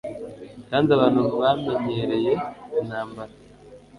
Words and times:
kandi 0.69 0.87
abantu 0.95 1.19
bamenyereye 1.41 2.33
intambara 2.79 3.33